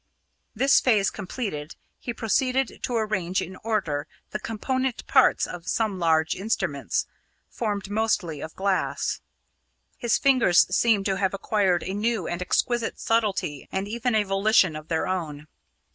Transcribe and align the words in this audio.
This 0.55 0.79
phase 0.79 1.11
completed, 1.11 1.75
he 1.99 2.11
proceeded 2.11 2.81
to 2.81 2.97
arrange 2.97 3.39
in 3.39 3.55
order 3.57 4.07
the 4.31 4.39
component 4.39 5.05
parts 5.05 5.45
of 5.45 5.67
some 5.67 5.99
large 5.99 6.33
instruments, 6.33 7.05
formed 7.51 7.87
mostly 7.91 8.41
of 8.41 8.55
glass. 8.55 9.21
His 9.97 10.17
fingers 10.17 10.61
seemed 10.75 11.05
to 11.05 11.17
have 11.17 11.35
acquired 11.35 11.83
a 11.83 11.93
new 11.93 12.27
and 12.27 12.41
exquisite 12.41 12.99
subtlety 12.99 13.69
and 13.71 13.87
even 13.87 14.15
a 14.15 14.23
volition 14.23 14.75
of 14.75 14.87
their 14.87 15.07
own. 15.07 15.45